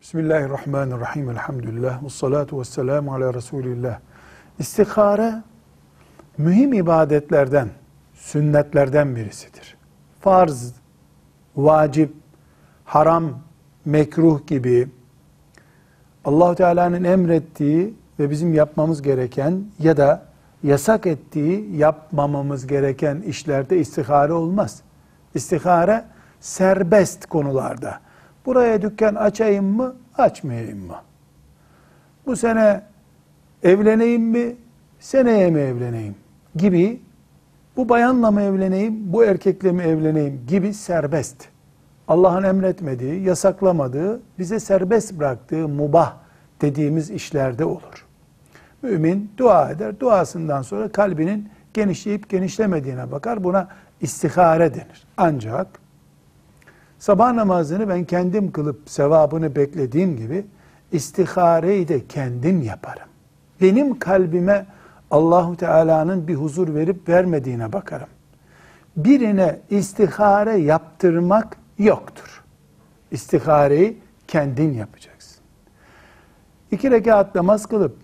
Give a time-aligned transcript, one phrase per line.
[0.00, 1.30] Bismillahirrahmanirrahim.
[1.30, 2.04] Elhamdülillah.
[2.04, 3.98] Ve salatu ve selamu ala Resulillah.
[4.58, 5.42] İstihare
[6.38, 7.68] mühim ibadetlerden,
[8.14, 9.76] sünnetlerden birisidir.
[10.20, 10.72] Farz,
[11.56, 12.12] vacip,
[12.84, 13.40] haram,
[13.84, 14.88] mekruh gibi
[16.24, 20.22] allah Teala'nın emrettiği ve bizim yapmamız gereken ya da
[20.62, 24.82] yasak ettiği yapmamamız gereken işlerde istihare olmaz.
[25.34, 26.04] İstihare
[26.40, 28.07] serbest konularda.
[28.48, 30.96] Buraya dükkan açayım mı, açmayayım mı?
[32.26, 32.82] Bu sene
[33.62, 34.56] evleneyim mi,
[35.00, 36.14] seneye mi evleneyim
[36.56, 37.00] gibi
[37.76, 41.48] bu bayanla mı evleneyim, bu erkekle mi evleneyim gibi serbest.
[42.08, 46.16] Allah'ın emretmediği, yasaklamadığı, bize serbest bıraktığı mubah
[46.60, 48.06] dediğimiz işlerde olur.
[48.82, 50.00] Mümin dua eder.
[50.00, 53.44] Duasından sonra kalbinin genişleyip genişlemediğine bakar.
[53.44, 53.68] Buna
[54.00, 55.06] istihare denir.
[55.16, 55.66] Ancak
[56.98, 60.46] sabah namazını ben kendim kılıp sevabını beklediğim gibi
[60.92, 63.08] istihareyi de kendim yaparım.
[63.60, 64.66] Benim kalbime
[65.10, 68.08] Allahu Teala'nın bir huzur verip vermediğine bakarım.
[68.96, 72.44] Birine istihare yaptırmak yoktur.
[73.10, 75.38] İstihareyi kendin yapacaksın.
[76.70, 77.96] İki rekat namaz kılıp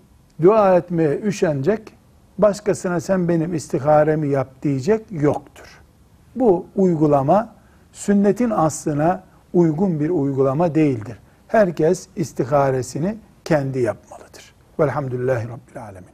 [0.43, 1.93] dua etmeye üşenecek,
[2.39, 5.81] başkasına sen benim istiharemi yap diyecek yoktur.
[6.37, 7.55] Bu uygulama
[7.95, 11.19] sünnetin aslına uygun bir uygulama değildir.
[11.49, 14.55] Herkes istiharesini kendi yapmalıdır.
[14.81, 16.14] Velhamdülillahi Rabbil Alemin.